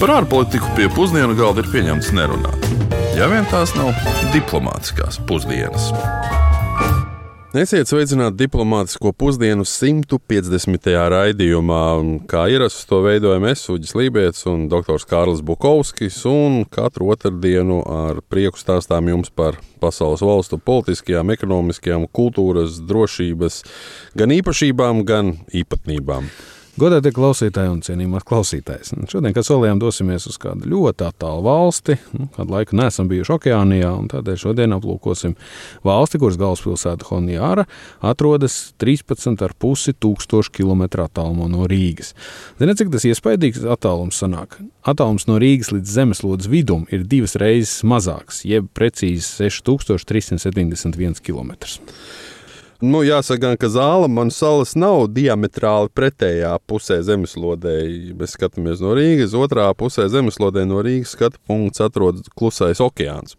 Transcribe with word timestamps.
Par 0.00 0.14
ārpolitiku 0.14 0.64
pie 0.78 0.86
pusdienu 0.96 1.34
galda 1.36 1.60
ir 1.60 1.66
pieņemts 1.68 2.06
nerunāt. 2.16 2.62
Ja 3.12 3.26
vien 3.28 3.44
tās 3.50 3.74
nav 3.76 3.90
diplomātiskās 4.32 5.18
pusdienas. 5.28 5.90
Esiet 7.60 7.90
sveicināti 7.90 8.38
diplomātisko 8.46 9.10
pusdienu 9.12 9.66
150. 9.68 10.88
raidījumā. 11.12 11.82
Kā 12.30 12.46
ierasts, 12.48 12.86
to 12.88 13.02
veidojam 13.04 13.44
es, 13.50 13.66
Uģis 13.68 13.92
Lībijams 13.98 14.40
un 14.48 14.62
dr. 14.72 15.04
Kārlis 15.10 15.42
Bukovskis. 15.44 16.22
Katru 16.72 17.10
otrdienu 17.12 17.82
ar 17.84 18.22
prieku 18.32 18.56
stāstām 18.56 19.10
jums 19.12 19.28
par 19.28 19.58
pasaules 19.84 20.24
valstu 20.24 20.56
politiskajām, 20.64 21.34
ekonomiskajām, 21.36 22.08
kultūras, 22.08 22.80
drošības, 22.88 23.60
gan 24.16 24.32
īpašībām, 24.38 25.04
gan 25.04 25.34
īpatnībām. 25.52 26.32
Godātie 26.80 27.10
klausītāji 27.12 27.68
un 27.68 27.80
cienījamās 27.84 28.24
klausītājas. 28.24 28.94
Šodien, 29.10 29.34
kad 29.36 29.44
solījām, 29.44 29.76
dosimies 29.82 30.24
uz 30.30 30.38
kādu 30.40 30.64
ļoti 30.70 31.04
attālu 31.04 31.42
valsti, 31.44 31.98
nu, 32.16 32.28
kādu 32.32 32.54
laiku 32.54 32.78
neesam 32.78 33.10
bijuši 33.10 33.34
okeānijā, 33.34 33.90
un 34.00 34.06
tādēļ 34.08 34.38
šodien 34.40 34.72
aplūkosim 34.78 35.34
valsti, 35.84 36.20
kuras 36.22 36.38
galvaspilsēta 36.40 37.10
Honjāra 37.10 37.66
atrodas 38.00 38.56
13,5 38.80 39.92
tūkstošu 40.00 40.54
km 40.56 40.86
attālumā 41.04 41.50
no 41.52 41.68
Rīgas. 41.68 42.14
Ziniet, 42.56 42.80
cik 42.80 42.94
tas 42.96 43.04
iespaidīgs 43.10 43.60
attālums 43.76 44.22
sanāk? 44.24 44.56
Attālums 44.80 45.28
no 45.28 45.36
Rīgas 45.42 45.74
līdz 45.76 45.96
zemeslodes 46.00 46.48
vidum 46.48 46.88
ir 46.88 47.04
divas 47.04 47.36
reizes 47.36 47.84
mazāks, 47.84 48.40
jeb 48.48 48.72
precīzi 48.72 49.50
6371 49.50 51.20
km. 51.20 51.58
Nu, 52.80 53.02
jāsaka, 53.04 53.50
ka 53.60 53.68
Zālamana 53.68 54.32
salas 54.32 54.70
nav 54.72 55.02
diametrāli 55.12 55.90
pretējā 55.92 56.54
pusē 56.64 56.96
zemeslodē. 57.04 57.74
Mēs 58.16 58.38
skatāmies 58.38 58.80
no 58.80 58.94
Rīgas, 58.96 59.34
otrā 59.36 59.66
pusē 59.76 60.06
zemeslodē 60.08 60.64
no 60.64 60.80
Rīgas 60.86 61.12
skatu 61.12 61.36
punkts 61.44 61.84
atrodas 61.84 62.32
klusais 62.32 62.80
okeāns. 62.80 63.36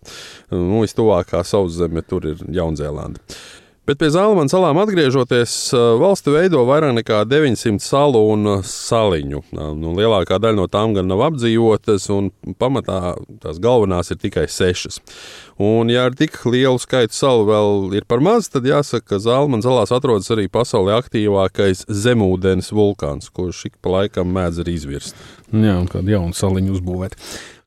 Nu, 0.54 0.84
Vistuvākā 0.84 1.42
sauszeme 1.42 2.06
tur 2.06 2.30
ir 2.36 2.46
Jaunzēlanda. 2.54 3.18
Bet 3.90 3.98
pie 3.98 4.12
Zālamāna 4.14 4.46
salām 4.46 4.78
atgriežoties, 4.78 5.52
valsti 5.98 6.30
veido 6.30 6.60
vairāk 6.68 6.94
nekā 7.00 7.24
900 7.26 7.82
salu 7.82 8.20
un 8.30 8.60
saliņu. 8.62 9.40
Nu, 9.58 9.94
lielākā 9.98 10.38
daļa 10.38 10.60
no 10.60 10.68
tām 10.70 10.94
gan 10.94 11.10
nav 11.10 11.24
apdzīvotas, 11.32 12.06
un 12.14 12.30
pamatā 12.62 13.16
tās 13.42 13.58
galvenās 13.64 14.14
ir 14.14 14.20
tikai 14.22 14.46
sešas. 14.54 15.02
Un, 15.58 15.90
ja 15.90 16.06
ar 16.06 16.14
tik 16.18 16.38
lielu 16.46 16.78
skaitu 16.82 17.18
salu 17.18 17.48
vēl 17.50 17.98
ir 17.98 18.06
par 18.06 18.22
maz, 18.22 18.52
tad 18.54 18.70
jāsaka, 18.70 19.16
ka 19.16 19.22
Zalmanas 19.26 19.66
salās 19.66 19.96
atrodas 19.98 20.30
arī 20.34 20.46
pasaulē 20.46 21.00
aktīvākais 21.02 21.88
zemūdens 21.90 22.70
vulkāns, 22.78 23.34
kurš 23.34 23.66
ik 23.72 23.82
pa 23.82 23.98
laikam 23.98 24.30
mēdz 24.38 24.62
arī 24.62 24.78
izvirst. 24.78 25.18
Jā, 25.52 25.74
un 25.82 25.90
kādu 25.90 26.14
jaunu 26.14 26.38
saliņu 26.38 26.78
uzbūvēt. 26.78 27.18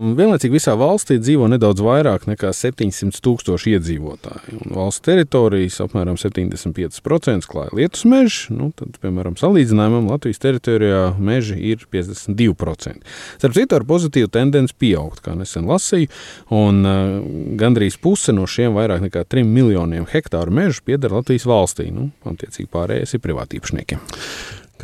Un 0.04 0.12
vienlaicīgi 0.18 0.58
visā 0.58 0.74
valstī 0.76 1.16
dzīvo 1.16 1.46
nedaudz 1.48 1.80
vairāk 1.80 2.26
nekā 2.28 2.50
700 2.52 3.22
tūkstoši 3.24 3.72
iedzīvotāji. 3.78 4.58
Un 4.58 4.74
valsts 4.76 5.00
teritorijas 5.06 5.78
apmēram 5.80 6.18
75% 6.20 7.48
klāja 7.48 7.72
lietus 7.78 8.04
mežs. 8.10 8.50
Nu, 8.52 8.68
tad, 8.76 8.98
piemēram, 9.00 9.38
salīdzinājumam 9.40 10.10
Latvijas 10.12 10.42
teritorijā 10.44 11.00
meži 11.16 11.56
ir 11.72 11.86
52%. 11.88 13.16
Starp 13.38 13.56
citu, 13.56 13.78
ar 13.78 13.88
pozitīvu 13.88 14.28
tendenci 14.34 14.76
pieaugt, 14.84 15.24
kā 15.24 15.38
nesen 15.38 15.70
lasīju, 15.70 16.12
un 16.52 16.84
uh, 16.84 17.18
gandrīz 17.60 17.96
puse 18.02 18.36
no 18.36 18.44
šiem 18.50 18.76
vairāk 18.76 19.06
nekā 19.06 19.24
3 19.24 19.48
miljoniem 19.48 20.04
hektāru 20.12 20.52
mežu 20.52 20.84
pieder 20.84 21.16
Latvijas 21.16 21.48
valstī. 21.48 21.88
Nu, 21.94 22.10
attiecīgi 22.28 22.68
pārējais 22.76 23.16
ir 23.16 23.24
privātīpašniekiem. 23.24 24.04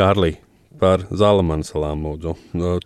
Kārlī, 0.01 0.39
par 0.81 1.05
Zālamana 1.13 1.67
salām 1.67 2.03
mūdzu. 2.07 2.35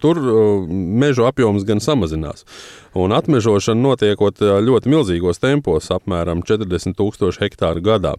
Tur 0.03 0.21
mežu 0.69 1.27
apjoms 1.29 1.67
gan 1.69 1.83
samazinās. 1.85 2.45
Un 2.99 3.15
atmežošana 3.17 3.81
notiekot 3.81 4.43
ļoti 4.43 4.91
milzīgos 4.93 5.43
tempos, 5.43 5.91
apmēram 5.95 6.45
40 6.47 6.99
tūkstoši 6.99 7.47
hektāru 7.47 7.83
gadā. 7.85 8.17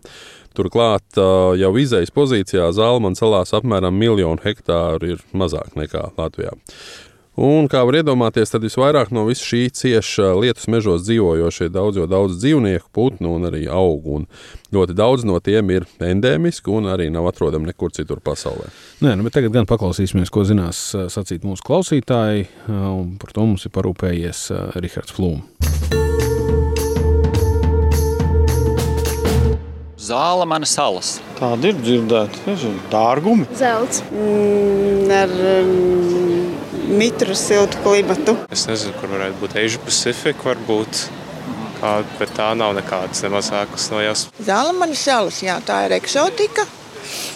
Turklāt 0.56 1.20
jau 1.60 1.74
izējas 1.80 2.14
pozīcijā 2.16 2.72
Zālamana 2.76 3.20
salās 3.20 3.52
apmēram 3.56 3.96
miljonu 4.00 4.40
hektāru 4.44 5.16
ir 5.16 5.28
mazāk 5.36 5.76
nekā 5.80 6.10
Latvijā. 6.16 6.56
Un, 7.36 7.68
kā 7.68 7.82
var 7.84 7.98
iedomāties, 8.00 8.52
tad 8.54 8.64
visvairāk 8.64 9.10
no 9.16 9.26
visa 9.28 9.44
šī 9.44 9.66
cieša 9.76 10.30
lietus 10.40 10.70
mežos 10.72 11.04
dzīvojošie 11.04 11.68
daudz, 11.74 12.00
daudz 12.08 12.38
dzīvnieku, 12.40 12.88
putnu 12.96 13.34
un 13.36 13.50
arī 13.50 13.66
augu. 13.68 14.22
Un 14.22 14.28
ļoti 14.76 14.96
daudz 14.96 15.28
no 15.28 15.42
tiem 15.44 15.74
ir 15.76 15.88
endēmiski 16.00 16.72
un 16.72 16.88
arī 16.94 17.10
nav 17.12 17.28
atrodami 17.28 17.68
nekur 17.74 17.92
citur 17.96 18.24
pasaulē. 18.24 18.72
Nē, 19.04 19.18
nu, 19.20 19.28
tagad 19.36 19.52
gan 19.56 19.68
paklausīsimies, 19.68 20.32
ko 20.32 20.46
zinās 20.48 20.88
sacīt 21.12 21.44
mūsu 21.44 21.68
klausītāji. 21.68 22.48
Par 23.20 23.36
to 23.36 23.50
mums 23.52 23.68
ir 23.68 23.76
parūpējies 23.76 24.48
Rihards 24.80 25.16
Flūms. 25.20 26.04
Zāle 30.06 30.46
manas 30.46 30.70
salas. 30.76 31.16
Tāda 31.40 31.72
ir 31.72 31.80
dzirdēta. 31.82 32.56
Dārgumi. 32.92 33.48
Zelts. 33.58 34.04
Mm, 34.14 35.10
ar 35.18 35.34
mm, 35.34 36.45
mitru 36.88 37.36
siltu 37.38 37.82
klimatu. 37.84 38.38
Es 38.54 38.66
nezinu, 38.70 38.94
kur 39.00 39.12
varētu 39.16 39.40
būt 39.42 39.58
Asia 39.62 39.82
Pacific, 39.84 40.42
varbūt. 40.46 41.06
Kā, 41.76 41.98
bet 42.20 42.32
tā 42.38 42.54
nav 42.56 42.72
nekādas 42.78 43.20
nemazākas 43.26 43.90
no 43.92 44.00
jās. 44.00 44.26
Zāle 44.48 44.72
manas 44.78 45.02
salas, 45.04 45.42
jā, 45.44 45.58
tā 45.68 45.82
ir 45.88 45.98
eksotika. 45.98 46.64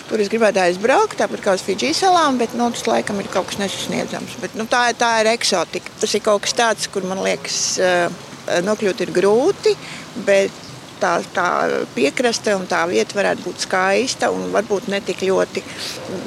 Tur 0.08 0.24
es 0.24 0.30
gribētu 0.32 0.62
aizbraukt, 0.64 1.20
tāpat 1.20 1.44
kā 1.44 1.54
uz 1.58 1.64
Fidžijas 1.66 2.00
salām, 2.02 2.40
bet 2.40 2.56
nu, 2.58 2.70
tas 2.74 2.88
laikam 2.90 3.20
ir 3.22 3.28
kaut 3.30 3.50
kas 3.52 3.60
nesasniedzams. 3.62 4.38
Bet, 4.42 4.56
nu, 4.58 4.66
tā, 4.70 4.88
tā 4.98 5.12
ir 5.22 5.30
eksotika. 5.36 5.92
Tas 6.02 6.16
ir 6.16 6.24
kaut 6.26 6.46
kas 6.48 6.56
tāds, 6.58 6.88
kur 6.90 7.06
man 7.06 7.22
liekas, 7.26 7.60
nokļūt 8.66 9.04
ir 9.06 9.14
grūti. 9.14 9.76
Bet 10.26 10.56
tā, 11.04 11.20
tā 11.36 11.50
piekraste 11.96 12.56
un 12.58 12.66
tā 12.70 12.82
vieta 12.90 13.20
varētu 13.20 13.46
būt 13.46 13.68
skaista 13.68 14.32
un 14.34 14.50
varbūt 14.56 14.90
ne 14.90 15.04
tik 15.06 15.22
ļoti, 15.28 15.64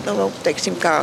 nu, 0.07 0.29
teiksim, 0.45 0.79
kā 0.83 1.01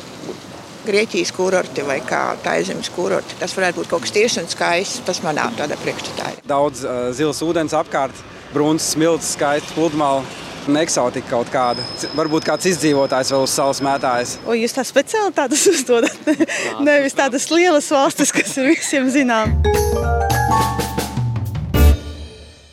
Grieķijas 0.90 1.32
kurorti 1.36 1.86
vai 1.86 2.00
kā 2.06 2.24
Taizemes 2.44 2.90
kurorti. 2.96 3.38
Tas 3.40 3.54
varētu 3.58 3.84
būt 3.84 3.92
kaut 3.92 4.06
kas 4.06 4.16
tieši 4.16 4.44
un 4.44 4.52
skaists. 4.52 5.04
Tas 5.06 5.22
manā 5.26 5.50
tādā 5.60 5.78
priekšstatā 5.84 6.34
ir. 6.34 6.44
Daudz 6.50 6.84
uh, 6.86 7.10
zils 7.16 7.42
ūdens 7.46 7.76
apkārt, 7.78 8.24
brūns 8.56 8.94
smilts, 8.96 9.36
skaists 9.38 9.76
pludmale. 9.78 10.26
Eksotika 10.70 11.32
kaut 11.32 11.50
kāda. 11.50 11.82
Varbūt 12.14 12.46
kāds 12.46 12.68
izdzīvotājs 12.70 13.32
vēl 13.34 13.48
uz 13.48 13.56
salas 13.58 13.80
mētājas. 13.82 14.36
O, 14.46 14.54
jūs 14.54 14.76
tā 14.78 14.86
speciāli 14.86 15.34
tādas 15.34 15.66
uzdodat? 15.74 16.30
Nevis 16.86 17.18
tādas 17.18 17.50
lielas 17.50 17.90
valstis, 17.90 18.36
kas 18.36 18.54
ir 18.62 18.76
visiem 18.76 19.10
zināmas. 19.10 20.19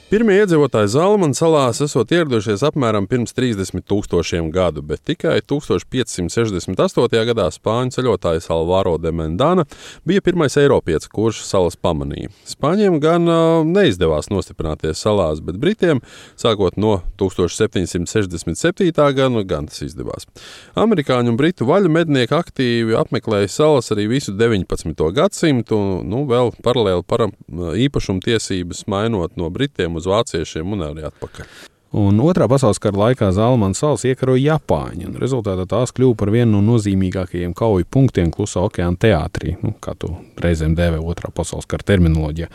Pirmie 0.06 0.36
iedzīvotāji 0.38 0.92
Zalmanas 0.92 1.40
salās 1.40 1.80
esot 1.82 2.12
ieradušies 2.14 2.62
apmēram 2.68 3.08
pirms 3.10 3.32
30 3.34 3.82
tūkstošiem 3.90 4.52
gadu, 4.54 4.78
bet 4.86 5.00
tikai 5.02 5.40
1568. 5.42 7.24
gadā 7.26 7.46
spāņu 7.50 7.90
ceļotājs 7.96 8.46
Alvaro 8.54 8.92
de 9.02 9.10
Mendana 9.10 9.64
bija 10.06 10.22
pirmais 10.22 10.54
eiropietis, 10.62 11.10
kurš 11.10 11.40
salas 11.48 11.74
pamanīja. 11.74 12.30
Spāņiem 12.46 13.00
gan 13.02 13.26
uh, 13.26 13.64
neizdevās 13.66 14.30
nostiprināties 14.30 15.02
salās, 15.02 15.40
bet 15.42 15.58
Britiem 15.58 16.04
sākot 16.38 16.78
no 16.78 17.00
1767. 17.18 18.94
gada 18.94 19.42
gan 19.42 19.66
tas 19.66 19.82
izdevās. 19.88 20.30
Amerikāņu 20.78 21.34
un 21.34 21.40
britu 21.42 21.66
vaļu 21.66 21.90
mednieki 21.90 22.38
aktīvi 22.38 22.94
apmeklēja 23.02 23.50
salas 23.56 23.90
arī 23.90 24.06
visu 24.14 24.36
19. 24.38 24.94
gadsimtu, 25.18 25.82
nu 26.06 26.22
vēl 26.30 26.54
paralēli 26.62 27.02
para 27.10 27.26
īpašumtiesības 27.50 28.86
mainot 28.86 29.34
no 29.34 29.50
Britiem 29.50 29.95
uz 29.98 30.10
vāciešiem 30.10 30.76
un 30.76 30.86
arī 30.90 31.08
atpakaļ. 31.10 31.75
Un 31.96 32.18
otrā 32.20 32.44
pasaules 32.44 32.76
kara 32.76 33.06
laikā 33.06 33.30
Zalmanas 33.32 33.78
salas 33.80 34.02
iekaroja 34.04 34.58
Japāņi, 34.58 35.06
un 35.08 35.14
rezultātā 35.16 35.64
tās 35.64 35.94
kļuva 35.96 36.12
par 36.20 36.28
vienu 36.34 36.58
no 36.58 36.74
nozīmīgākajiem 36.74 37.54
kauju 37.56 37.86
punktiem 37.88 38.28
Klusā 38.34 38.66
okeāna 38.66 39.00
teātrī, 39.00 39.54
nu, 39.62 39.72
kā 39.80 39.94
to 39.96 40.10
reizēm 40.36 40.74
dēvē 40.76 40.98
otrā 41.00 41.30
pasaules 41.32 41.64
kara 41.64 41.86
terminoloģijā. 41.88 42.50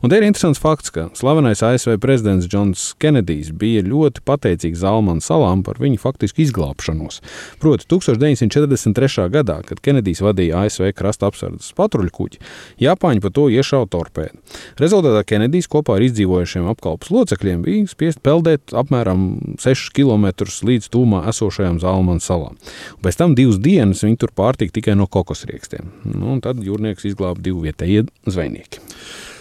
Un 0.00 0.08
te 0.08 0.16
ir 0.16 0.24
interesants 0.24 0.62
fakts, 0.62 0.94
ka 0.94 1.10
slavenais 1.18 1.60
ASV 1.60 1.98
prezidents 2.00 2.48
Džons 2.48 2.86
Kenedijs 3.02 3.50
bija 3.52 3.82
ļoti 3.84 4.22
pateicīgs 4.24 4.80
Zalmanas 4.80 5.28
salām 5.28 5.60
par 5.66 5.76
viņu 5.82 6.00
faktisku 6.00 6.46
izglābšanos. 6.46 7.20
Proti, 7.60 7.84
1943. 7.92 9.28
gadā, 9.36 9.58
kad 9.68 9.84
Kenedijs 9.84 10.24
vadīja 10.24 10.64
ASV 10.64 10.94
krasta 10.96 11.28
apsardzes 11.28 11.76
patruļu 11.76 12.14
kuģi, 12.16 12.42
Japāņi 12.86 13.20
pa 13.20 13.34
to 13.36 13.50
iešauja 13.52 13.92
torpēdu. 13.92 14.40
Rezultātā 14.80 15.20
Kenedijs 15.28 15.68
kopā 15.68 16.00
ar 16.00 16.08
izdzīvojušiem 16.08 16.72
apkalpes 16.72 17.12
locekļiem 17.12 17.68
bija 17.68 17.92
spiest 17.92 18.24
peldēt 18.24 18.72
apmēram 18.86 19.26
6 19.62 19.92
km 19.96 20.30
līdz 20.70 20.88
tūmā 20.94 21.26
esošajām 21.32 21.80
Zalmanas 21.82 22.30
salām. 22.30 22.56
Pēc 23.04 23.20
tam 23.20 23.36
divas 23.38 23.60
dienas 23.62 24.04
viņi 24.06 24.20
tur 24.22 24.32
pārtika 24.36 24.78
tikai 24.78 24.96
no 24.98 25.08
kokosriekstiem. 25.10 25.92
Nu, 26.14 26.38
tad 26.44 26.62
jūrnieks 26.64 27.08
izglāba 27.10 27.42
divu 27.42 27.66
vietējie 27.66 28.06
zvejnieki. 28.26 28.82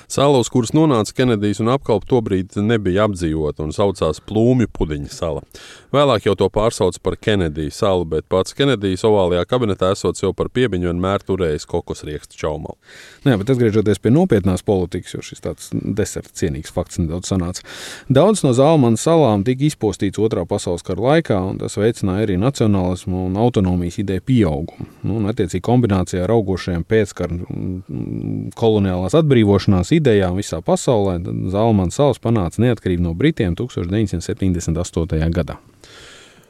Sala, 0.08 0.40
uz 0.40 0.50
kuras 0.54 0.74
nonāca 0.76 1.16
Kenedijs 1.18 1.60
un 1.64 1.72
apkalpe, 1.74 2.06
tobrīd 2.10 2.54
nebija 2.62 3.08
apdzīvota 3.08 3.66
un 3.66 3.74
saucās 3.74 4.22
Plūmju 4.26 4.70
pudiņa 4.76 5.10
sala. 5.10 5.42
Vēlāk 5.96 6.28
jau 6.28 6.36
to 6.38 6.50
pārsauca 6.54 7.00
par 7.02 7.16
Kenediju 7.18 7.72
salu, 7.74 8.06
bet 8.10 8.28
pats 8.30 8.54
Kenedijs 8.58 9.06
ovālajā 9.08 9.46
kabinetā 9.50 9.94
esot 9.96 10.20
jau 10.22 10.34
par 10.36 10.50
piebiņu 10.54 10.92
vienmēr 10.92 11.24
turējis 11.26 11.66
kokosriekstu 11.72 12.38
čaumalu. 12.38 12.76
Nu 13.24 13.34
jā, 13.34 13.40
bet 13.42 13.54
atgriežoties 13.54 14.02
pie 14.04 14.12
nopietnās 14.14 14.66
politikas, 14.66 15.16
jo 15.16 15.24
šis 15.26 15.42
tāds 15.46 15.72
deserta 15.74 16.34
cienīgs 16.36 16.74
fakts 16.76 17.00
nedaudz 17.02 17.32
sanāca. 17.32 17.66
Daudz 18.12 18.44
no 18.46 18.54
Zalmanas 18.58 19.06
salām 19.08 19.46
tika 19.48 19.66
izpostīts 19.70 20.22
otrā 20.22 20.46
pasaules 20.50 20.86
kara 20.86 21.02
laikā, 21.02 21.40
un 21.50 21.62
tas 21.64 21.80
veicināja 21.80 22.28
arī 22.28 22.38
nacionālismu 22.42 23.26
un 23.30 23.40
autonomijas 23.42 24.02
ideju 24.04 24.26
pieaugumu. 24.28 24.90
Nu, 25.06 25.18
un, 25.20 25.30
attiecīgi, 25.32 25.64
kombinācijā 25.66 26.26
ar 26.26 26.36
augošajiem 26.36 26.86
pēckara 26.86 27.40
koloniālās 28.60 29.16
atbrīvošanās 29.18 29.95
idejām 30.00 30.40
visā 30.40 30.62
pasaulē, 30.66 31.20
Zalmanas 31.54 32.00
salas 32.00 32.22
panāca 32.22 32.62
neatkarību 32.64 33.08
no 33.08 33.14
Britiem 33.18 33.56
1978. 33.56 35.32
gadā. 35.36 35.58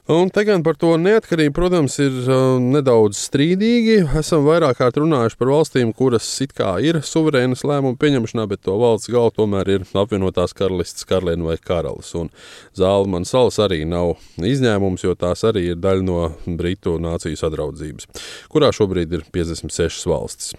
Un 0.06 0.30
te 0.30 0.44
gan 0.46 0.62
par 0.62 0.76
to 0.78 0.92
neatkarību, 1.02 1.50
protams, 1.58 1.96
ir 1.98 2.14
uh, 2.30 2.60
nedaudz 2.62 3.18
strīdīgi. 3.26 3.96
Esam 4.20 4.44
vairāk 4.46 4.78
kārt 4.78 5.00
runājuši 5.02 5.40
par 5.40 5.50
valstīm, 5.50 5.94
kuras 5.98 6.28
it 6.46 6.54
kā 6.54 6.76
ir 6.86 7.00
suverēnas 7.02 7.66
lēmumu 7.66 7.98
pieņemšanā, 7.98 8.46
bet 8.52 8.62
to 8.68 8.76
valsts 8.78 9.10
galva 9.10 9.34
tomēr 9.34 9.72
ir 9.80 9.88
apvienotās 9.98 10.54
karalistes 10.54 11.10
karaliene 11.10 11.48
vai 11.48 11.58
karalis. 11.58 12.14
Un 12.22 12.30
Zālmanas 12.78 13.34
salas 13.34 13.58
arī 13.66 13.82
nav 13.90 14.14
izņēmums, 14.38 15.08
jo 15.08 15.18
tās 15.18 15.42
arī 15.50 15.72
ir 15.72 15.82
daļa 15.82 16.06
no 16.06 16.22
Britu 16.62 17.00
nāciju 17.02 17.42
sadraudzības, 17.42 18.06
kurā 18.54 18.70
šobrīd 18.78 19.18
ir 19.18 19.26
56 19.34 20.06
valstis. 20.14 20.54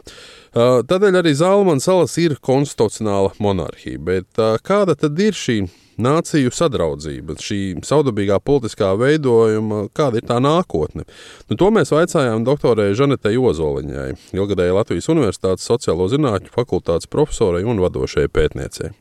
Uh, 0.57 0.83
tādēļ 0.91 1.23
arī 1.23 1.39
Zālmanas 1.39 1.87
salas 1.87 2.19
ir 2.19 2.35
konstitucionāla 2.43 3.37
monarhija. 3.39 4.03
Bet 4.11 4.43
uh, 4.43 4.57
kāda 4.59 4.99
tad 4.99 5.23
ir 5.23 5.39
šī? 5.39 5.61
Nāciju 6.03 6.53
sadraudzība, 6.55 7.37
šī 7.41 7.61
saudabīgā 7.87 8.39
politiskā 8.45 8.93
veidojuma, 9.01 9.87
kāda 9.97 10.21
ir 10.21 10.29
tā 10.29 10.39
nākotne. 10.43 11.07
Nu, 11.51 11.59
to 11.59 11.71
mēs 11.75 11.93
vaicājām 11.95 12.47
doktorai 12.47 12.93
Žanetei 12.97 13.39
Ozoliņai, 13.41 14.11
ilgadēji 14.37 14.77
Latvijas 14.77 15.11
Universitātes 15.13 15.69
sociālo 15.69 16.09
zinātņu 16.13 16.53
fakultātes 16.55 17.11
profesorai 17.11 17.65
un 17.67 17.83
vadošajai 17.85 18.33
pētniecei. 18.33 18.93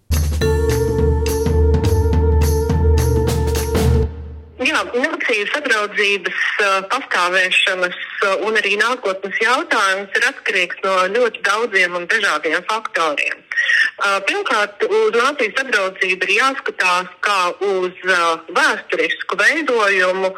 Jā, 4.65 4.81
nāciju 4.95 5.45
sadraudzības 5.51 6.44
pastāvēšanas 6.89 7.97
un 8.47 8.57
arī 8.57 8.75
nākotnes 8.81 9.38
jautājums 9.44 10.15
ir 10.18 10.30
atkarīgs 10.31 10.81
no 10.83 10.95
ļoti 11.13 11.44
daudziem 11.45 11.95
un 12.00 12.07
dažādiem 12.09 12.63
faktoriem. 12.69 13.44
Pirmkārt, 14.28 14.84
uz 14.84 15.16
nācijas 15.16 15.62
apdraudzību 15.64 16.28
ir 16.28 16.34
jāskatās 16.36 17.12
kā 17.26 17.40
uz 17.64 18.04
vēsturisku 18.58 19.40
veidojumu, 19.40 20.34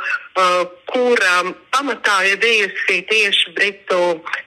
kura 0.88 1.36
pamatā 1.74 2.18
ir 2.30 2.38
bijusi 2.42 3.02
tieši 3.10 3.54
Britu 3.58 4.02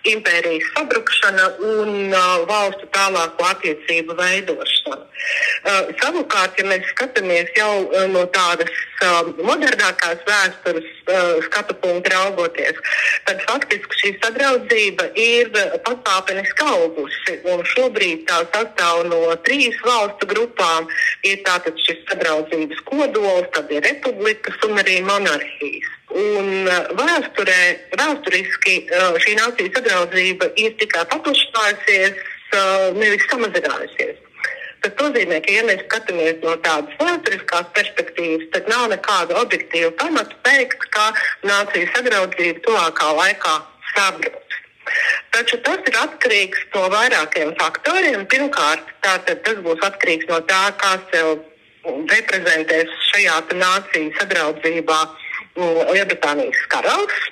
impērijas 0.08 0.70
sabrukšana 0.76 1.48
un 1.72 2.14
valstu 2.48 2.86
tālāko 2.94 3.48
attiecību 3.50 4.14
veidošana. 4.18 5.02
Savukārt, 6.00 6.56
ja 6.56 6.64
mēs 6.70 6.86
skatāmies 6.94 7.50
jau 7.58 7.74
no 8.14 8.22
tādas 8.32 8.70
modernākās 9.42 10.22
vēstures 10.28 10.88
skatu 11.48 11.76
punkta 11.82 12.14
raugoties, 12.14 12.78
tad 13.26 13.42
faktiski 13.48 14.00
šī 14.00 14.14
sadraudzība 14.22 15.10
ir 15.20 15.50
pakāpeniski 15.84 16.70
augusi. 16.70 17.36
Šobrīd 17.74 18.24
tā 18.30 18.40
sastāv 18.70 19.06
no 19.08 19.36
trīs 19.44 19.76
valstu 19.84 20.26
grupām. 20.26 20.88
Ir 21.24 21.42
tātad 21.44 21.76
šis 21.76 21.98
sadraudzības 22.08 22.80
kodols, 22.86 23.48
tad 23.52 23.70
ir 23.70 23.82
republikas 23.82 24.56
un 24.64 24.78
arī 24.78 25.02
monarhijas. 25.02 25.88
Un 26.10 26.66
vēsturē, 26.98 27.60
vēsturiski 27.98 28.88
šī 29.22 29.36
nācijas 29.38 29.76
sadraudzība 29.76 30.50
ir 30.56 30.74
tikai 30.80 31.04
paplašinājusies, 31.06 32.18
nevis 32.98 33.26
samazinājusies. 33.30 34.16
Tas 34.80 34.94
nozīmē, 34.96 35.42
ka, 35.44 35.52
ja 35.52 35.62
mēs 35.68 35.82
skatāmies 35.84 36.40
no 36.42 36.56
tādas 36.64 36.96
vēsturiskās 36.98 37.68
perspektīvas, 37.76 38.48
tad 38.54 38.68
nav 38.72 38.88
nekāda 38.88 39.36
objektīva 39.42 39.92
pamata 40.00 40.34
teikt, 40.48 40.88
ka 40.90 41.12
nācijas 41.44 41.92
sadraudzība 41.98 42.64
tuvākā 42.64 43.10
laikā 43.18 43.58
sabruks. 43.92 44.49
Taču 45.34 45.58
tas 45.66 45.86
ir 45.88 45.98
atkarīgs 46.02 46.64
no 46.74 46.86
vairākiem 46.92 47.54
faktoriem. 47.60 48.26
Pirmkārt, 48.30 48.92
tātad, 49.04 49.42
tas 49.46 49.62
būs 49.64 49.84
atkarīgs 49.86 50.28
no 50.30 50.40
tā, 50.50 50.62
kā 50.80 50.96
sev 51.12 51.38
reprezentēs 52.12 52.90
šajā 53.10 53.36
nāciju 53.56 54.14
sadraudzībā 54.18 55.00
Lielbritānijas 55.56 56.66
karalis. 56.72 57.22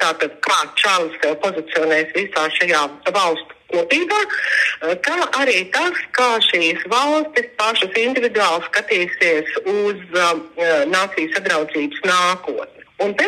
Tātad, 0.00 0.38
kā 0.44 0.58
Čālijs 0.78 1.20
sev 1.22 1.36
pozicionēs 1.42 2.12
visā 2.14 2.46
šajā 2.58 2.82
valstu 3.08 3.56
kopībā, 3.72 4.18
kā 5.02 5.16
arī 5.40 5.64
tas, 5.74 6.02
kā 6.14 6.28
šīs 6.44 6.84
valstis 6.92 7.48
pašas 7.58 7.96
individuāli 7.98 8.66
skatīsies 8.68 9.56
uz 9.64 10.02
uh, 10.14 10.36
nācijas 10.92 11.34
sadraudzības 11.38 12.04
nākotni. 12.06 12.75
Un 13.04 13.12
te 13.12 13.26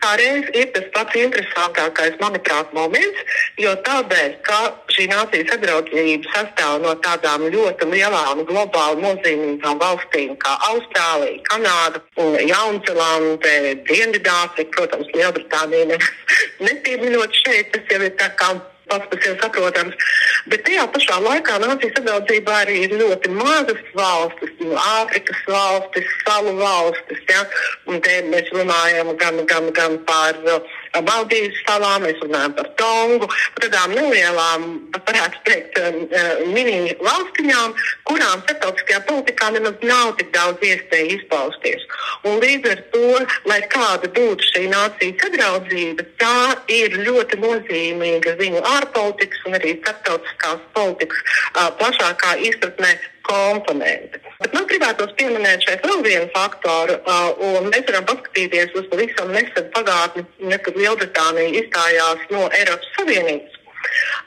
kādreiz 0.00 0.46
ir 0.56 0.70
tas 0.74 0.86
pats 0.94 1.16
interesantākais, 1.20 2.16
manuprāt, 2.22 2.70
moments, 2.76 3.20
jo 3.60 3.74
tādēļ, 3.84 4.36
ka 4.46 4.60
šī 4.94 5.06
nācijas 5.10 5.50
sadraudzība 5.52 6.32
sastāv 6.32 6.78
no 6.84 6.94
tādām 7.04 7.44
ļoti 7.52 7.90
lielām 7.92 8.40
globāli 8.48 9.04
nozīmīgām 9.04 9.80
valstīm 9.82 10.32
kā 10.40 10.56
Austrālija, 10.70 11.42
Kanāda, 11.50 12.02
Jaunzēlande, 12.48 13.54
Dienvidāfrika, 13.90 14.72
protams, 14.78 15.12
Lielbritānija 15.12 16.00
nepieminot 16.66 17.36
šeit, 17.44 17.74
tas 17.76 17.92
jau 17.92 18.00
ir 18.06 18.16
tā 18.20 18.32
kā 18.40 18.54
pats 18.90 19.08
par 19.10 19.22
sevi 19.24 19.38
saprotams. 19.40 20.10
Bet 20.50 20.64
tajā 20.66 20.86
pašā 20.94 21.18
laikā 21.24 21.58
nācijas 21.62 21.96
sabiedrībā 21.98 22.60
arī 22.64 22.76
ir 22.86 22.96
ļoti 23.00 23.32
mazas 23.36 23.82
valstis, 23.96 24.52
nu, 24.60 24.76
Āfrikas 25.00 25.42
valstis, 25.48 26.12
salu 26.26 26.56
valstis. 26.60 27.24
Ja? 27.30 27.44
Un 27.90 28.02
te 28.04 28.20
mēs 28.28 28.52
runājam 28.54 29.14
gan, 29.20 29.42
gan, 29.50 29.70
gan 29.76 29.98
par 30.08 30.38
uh, 30.46 30.79
Baltijas 30.98 31.58
salām, 31.66 32.02
mēs 32.02 32.18
runājam 32.22 32.54
par 32.56 32.68
Tongu, 32.80 33.28
par 33.54 33.66
tādām 33.66 33.94
nelielām, 33.94 34.64
varētu 34.96 35.42
teikt, 35.46 35.78
um, 35.78 36.00
uh, 36.10 36.40
mini 36.50 36.94
valstiņām, 36.98 37.76
kurām 38.10 38.42
starptautiskajā 38.42 39.02
politikā 39.10 39.52
nemaz 39.54 39.84
nav 39.86 40.16
tik 40.18 40.32
daudz 40.34 40.64
iespēju 40.66 41.18
izpausties. 41.18 41.86
Un 42.26 42.40
līdz 42.42 42.72
ar 42.72 42.82
to, 42.94 43.04
lai 43.52 43.60
kāda 43.70 44.10
būtu 44.18 44.50
šī 44.50 44.66
nācija 44.72 45.16
sadraudzība, 45.22 46.08
tā 46.22 46.40
ir 46.74 46.98
ļoti 47.06 47.38
nozīmīga 47.44 48.34
viņu 48.42 48.64
ārpolitikas 48.74 49.46
un 49.46 49.60
arī 49.60 49.76
starptautiskās 49.78 50.66
politikas 50.74 51.22
uh, 51.22 51.70
plašākā 51.78 52.36
izpratnē 52.50 52.96
komponenti. 53.30 54.20
Bet 54.40 54.56
man 54.56 54.66
gribētos 54.70 55.14
pieminēt 55.20 55.64
šeit 55.66 55.86
vēl 55.86 56.02
vienu 56.06 56.28
faktoru, 56.34 56.98
uh, 57.04 57.30
un 57.46 57.70
mēs 57.70 57.86
varam 57.88 58.08
paskatīties 58.10 58.76
uz 58.80 58.90
pavisam 58.92 59.32
nesenu 59.36 59.70
pagātni, 59.76 60.26
kad 60.66 60.76
Lielbritānija 60.82 61.56
izstājās 61.62 62.28
no 62.34 62.44
Eiropas 62.58 62.92
Savienības. 62.98 63.56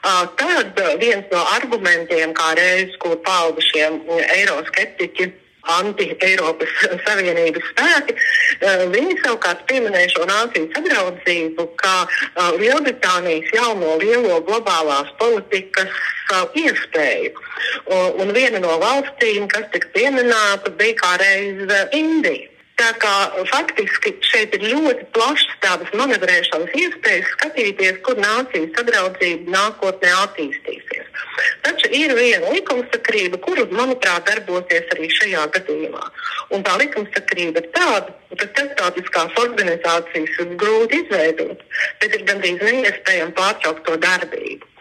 Uh, 0.04 0.26
tad 0.40 0.80
viens 1.00 1.30
no 1.32 1.40
argumentiem, 1.54 2.34
kā 2.36 2.52
reiz, 2.58 2.92
ko 3.00 3.14
pauda 3.24 3.62
šie 3.64 3.86
eiroskeptiķi, 4.40 5.30
anti-Eiropas 5.78 6.72
Savienības 7.06 7.68
spēki. 7.72 8.16
Viņi 8.94 9.18
savukārt 9.22 9.64
pieminēja 9.70 10.12
šo 10.14 10.28
nāciju 10.30 10.70
sadraudzību 10.74 11.68
kā 11.80 11.94
Lielbritānijas 12.60 13.52
jauno 13.56 13.96
lielo 14.02 14.40
globālās 14.46 15.12
politikas 15.20 16.02
iespēju. 16.58 17.34
Un 18.22 18.32
viena 18.36 18.62
no 18.62 18.78
valstīm, 18.82 19.48
kas 19.52 19.68
tika 19.74 19.92
pieminēta, 19.96 20.74
bija 20.78 20.98
kā 21.02 21.14
reiz 21.22 21.78
Indija. 21.96 22.53
Tā 22.74 22.88
kā 22.98 23.12
faktiski 23.52 24.16
šeit 24.26 24.54
ir 24.56 24.64
ļoti 24.66 25.04
plašs 25.14 25.46
tādas 25.62 25.92
manevrēšanas 25.94 26.72
iespējas 26.80 27.30
skatīties, 27.36 28.00
kur 28.06 28.18
nācijas 28.18 28.72
sadraudzība 28.74 29.54
nākotnē 29.54 30.10
attīstīsies. 30.24 31.22
Taču 31.62 31.92
ir 31.94 32.16
viena 32.18 32.50
likumsakrība, 32.50 33.38
kuru, 33.46 33.68
manuprāt, 33.70 34.26
darbosies 34.26 34.90
arī 34.96 35.08
šajā 35.20 35.46
gadījumā. 35.54 36.02
Un 36.50 36.66
tā 36.66 36.74
likumsakrība 36.82 37.62
ir 37.62 37.70
tāda, 37.78 38.18
ka 38.34 38.50
starptautiskās 38.50 39.40
organizācijas 39.46 40.38
ir 40.42 40.54
grūti 40.58 41.04
izveidot, 41.04 41.62
bet 42.02 42.18
ir 42.18 42.26
gandrīz 42.26 42.62
neiespējami 42.62 43.38
pārtraukt 43.38 43.86
to 43.86 44.00
darbību. 44.02 44.73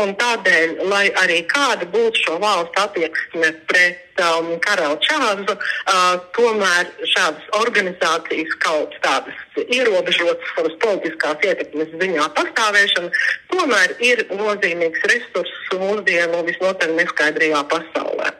Un 0.00 0.14
tādēļ, 0.20 0.76
lai 0.90 1.06
arī 1.22 1.40
kāda 1.50 1.88
būtu 1.90 2.24
šo 2.24 2.38
valstu 2.42 2.82
attieksme 2.82 3.52
pret 3.70 4.22
um, 4.24 4.52
karalu 4.64 4.98
čāzu, 5.04 5.56
uh, 5.56 6.16
tomēr 6.36 6.90
šādas 7.12 7.48
organizācijas 7.60 8.56
kaut 8.64 8.94
tādas 9.04 9.36
ierobežotas 9.66 10.54
savas 10.56 10.76
politiskās 10.84 11.46
ietekmes 11.46 11.94
ziņā 12.02 12.28
pastāvēšana, 12.38 13.10
tomēr 13.54 13.96
ir 14.12 14.24
nozīmīgs 14.34 15.08
resurss 15.12 15.74
mūsdienu 15.80 16.44
visnotaļ 16.48 16.96
neskaidrajā 17.00 17.64
pasaulē. 17.72 18.34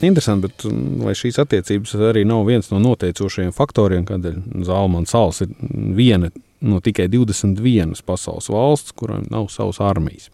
Interesanti, 0.00 0.48
bet 0.48 0.64
vai 0.66 1.12
mm, 1.12 1.16
šīs 1.16 1.38
attiecības 1.40 1.94
arī 2.10 2.26
nav 2.28 2.44
viens 2.48 2.68
no 2.70 2.80
noteicošajiem 2.82 3.54
faktoriem, 3.56 4.04
kādēļ 4.08 4.64
Zalmans 4.68 5.14
salas 5.14 5.40
ir 5.44 5.54
viena 5.96 6.28
no 6.60 6.80
tikai 6.80 7.08
21 7.12 8.02
pasaules 8.06 8.48
valsts, 8.52 8.94
kurām 8.96 9.26
nav 9.32 9.48
savas 9.52 9.80
armijas. 9.84 10.30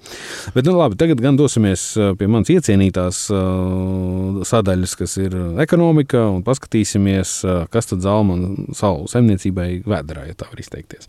Bet, 0.55 0.67
nu, 0.67 0.77
labi, 0.79 0.99
tagad 1.01 1.21
gan 1.23 1.39
dosimies 1.39 1.85
uh, 1.99 2.13
pie 2.19 2.29
manas 2.31 2.53
iecienītās 2.53 3.25
uh, 3.35 4.43
sadaļas, 4.47 4.97
kas 4.99 5.17
ir 5.23 5.37
ekonomika, 5.63 6.25
un 6.31 6.43
paskatīsimies, 6.47 7.35
kas 7.73 7.91
tad 7.91 8.05
Zalmana 8.05 8.75
salu 8.77 9.07
saimniecībai 9.11 9.83
vēdā, 9.89 10.27
ja 10.29 10.37
tā 10.39 10.49
var 10.51 10.63
izteikties. 10.63 11.09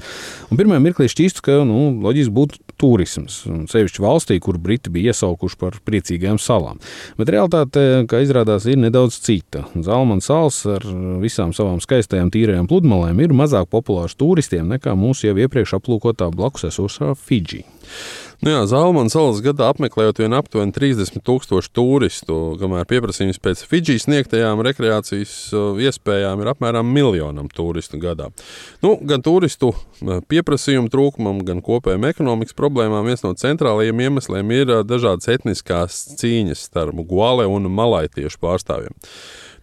Un 0.50 0.60
pirmā 0.60 0.80
mirklī 0.84 1.10
šķīstu, 1.12 1.44
ka 1.46 1.60
nu, 1.68 1.80
loģiski 2.04 2.34
būtu 2.34 2.62
turisms, 2.82 3.44
sevišķi 3.72 4.04
valstī, 4.04 4.40
kur 4.44 4.58
Briti 4.62 4.92
bija 4.94 5.14
iesaukuši 5.14 5.60
par 5.62 5.78
priecīgajām 5.88 6.40
salām. 6.42 6.82
Bet 7.20 7.32
realitāte, 7.34 8.04
kā 8.10 8.24
izrādās, 8.24 8.68
ir 8.70 8.80
nedaudz 8.82 9.20
cita. 9.24 9.66
Zalmana 9.86 10.24
salas 10.24 10.60
ar 10.70 10.86
visām 11.22 11.54
savām 11.56 11.80
skaistajām, 11.84 12.32
tīrajām 12.34 12.68
pludmalēm 12.72 13.22
ir 13.24 13.36
mazāk 13.38 13.70
populārs 13.72 14.18
turistiem 14.20 14.72
nekā 14.74 14.96
mūsu 15.04 15.30
jau 15.30 15.38
iepriekš 15.46 15.78
aplūkotā 15.80 16.32
blakus 16.34 16.70
esošā 16.72 17.14
Fidži. 17.20 17.64
Nu 18.44 18.52
jā, 18.52 18.64
Zalmanas 18.68 19.14
salas 19.16 19.38
gadā 19.40 19.70
apmeklējot 19.72 20.18
vien 20.20 20.34
aptuveni 20.36 20.74
30 20.76 21.22
tūkstoši 21.24 21.70
turistu, 21.72 22.36
kamēr 22.60 22.84
pieprasījums 22.90 23.40
pēc 23.40 23.62
Fidži 23.70 23.96
sniegtajām 24.04 24.60
rekreācijas 24.68 25.36
iespējām 25.86 26.44
ir 26.44 26.52
apmēram 26.52 26.90
miljonam 26.92 27.48
turistu 27.48 28.02
gadā. 28.04 28.28
Nu, 28.84 28.98
gan 29.00 29.24
turistu 29.24 29.72
pieprasījumu 30.28 30.92
trūkumam, 30.92 31.40
gan 31.48 31.64
kopējiem 31.64 32.10
ekonomikas 32.10 32.58
problēmām 32.60 33.08
viens 33.08 33.24
no 33.24 33.32
centrālajiem 33.40 34.04
iemesliem 34.10 34.52
ir 34.58 34.76
dažādas 34.84 35.32
etniskās 35.32 36.04
cīņas 36.20 36.68
starp 36.68 37.00
guale 37.08 37.48
un 37.48 37.72
malaitiešu 37.72 38.44
pārstāvjiem. 38.44 39.00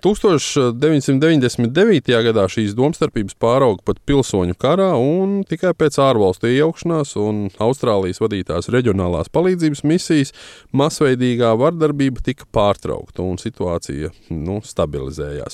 1999. 0.00 2.14
gadā 2.24 2.46
šīs 2.48 2.72
domstarpības 2.78 3.34
pārauga 3.40 3.82
pat 3.84 3.98
pilsoņu 4.08 4.54
karā, 4.60 4.92
un 4.96 5.42
tikai 5.48 5.72
pēc 5.76 5.98
ārvalstu 6.00 6.48
iejaukšanās 6.48 7.16
un 7.20 7.50
Austrālijas 7.60 8.20
vadītās 8.22 8.70
reģionālās 8.72 9.28
palīdzības 9.34 9.84
misijas 9.84 10.32
masveidīgā 10.72 11.52
vardarbība 11.60 12.20
tika 12.24 12.44
pārtraukta 12.54 13.22
un 13.26 13.36
situācija 13.42 14.08
nu, 14.32 14.60
stabilizējās. 14.64 15.52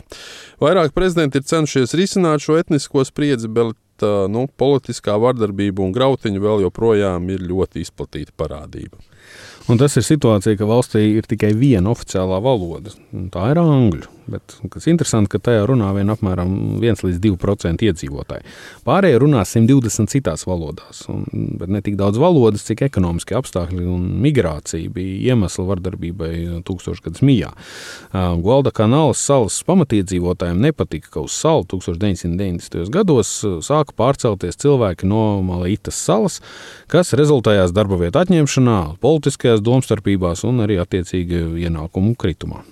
Vairāk 0.62 0.94
prezidenti 0.94 1.38
ir 1.40 1.44
cenšies 1.50 1.96
risināt 1.98 2.38
šo 2.46 2.54
etnisko 2.60 3.00
spriedzi, 3.08 3.48
bet 3.50 3.74
nu, 4.30 4.46
politiskā 4.60 5.16
vardarbība 5.20 5.82
un 5.82 5.92
grautiņa 5.96 6.40
vēl 6.42 6.58
joprojām 6.66 7.22
ir 7.32 7.40
ļoti 7.50 7.82
izplatīta 7.82 8.32
parādība. 8.36 8.96
Un 9.66 9.80
tas 9.80 9.96
ir 9.98 10.04
situācija, 10.06 10.58
ka 10.60 10.68
valstī 10.68 11.02
ir 11.16 11.26
tikai 11.26 11.50
viena 11.58 11.90
oficiālā 11.90 12.38
valoda. 12.44 12.92
Tā 13.34 13.50
ir 13.50 13.62
angļu. 13.62 14.12
Bet, 14.26 14.56
kas 14.74 14.88
interesanti, 14.90 15.30
ka 15.30 15.38
tajā 15.38 15.62
runā 15.70 15.92
vien 15.94 16.10
apmēram 16.10 16.50
1 16.82 17.04
līdz 17.06 17.18
2% 17.22 17.84
iedzīvotāji. 17.86 18.42
Pārējie 18.86 19.20
runā 19.22 19.44
120 19.46 20.10
citās 20.10 20.42
valodās, 20.48 21.04
un, 21.12 21.22
bet 21.60 21.70
ne 21.70 21.78
tik 21.86 21.94
daudz 21.98 22.18
valodas, 22.18 22.64
cik 22.66 22.82
ekonomiskie 22.88 23.36
apstākļi 23.38 23.86
un 23.86 24.08
migrācija 24.24 24.90
bija 24.90 25.30
iemesli 25.30 25.66
vardarbībai 25.68 26.32
tūkstošgadus 26.66 27.22
mijā. 27.26 27.52
Gualda 28.42 28.72
kanālas 28.74 29.22
salas 29.22 29.60
pamatiedzīvotājiem 29.68 30.58
nepatika, 30.64 31.12
ka 31.14 31.26
uz 31.28 31.38
salu 31.38 31.62
1990. 31.70 32.90
gados 32.90 33.30
sāka 33.66 33.94
pārcelties 33.94 34.58
cilvēki 34.58 35.06
no 35.06 35.38
Malītas 35.46 36.02
salas, 36.02 36.40
kas 36.90 37.14
rezultējās 37.14 37.70
darba 37.76 38.00
vietu 38.02 38.24
atņemšanā, 38.24 38.80
politiskajās 39.16 39.64
domstarpībās 39.64 40.44
un 40.46 40.64
arī 40.66 40.80
attiecīgi 40.82 41.46
ienākumu 41.66 42.14
kritumā. 42.20 42.62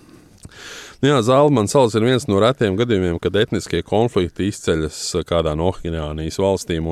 Nu 1.04 1.10
jā, 1.10 1.18
Zalmanas 1.20 1.74
salas 1.74 1.92
ir 1.98 2.04
viens 2.06 2.24
no 2.30 2.38
retiem 2.40 2.78
gadījumiem, 2.78 3.18
kad 3.20 3.34
etniskie 3.36 3.82
konflikti 3.84 4.46
izceļas 4.48 5.00
kādā 5.28 5.52
no 5.58 5.66
Okeānijas 5.68 6.38
valstīm. 6.40 6.86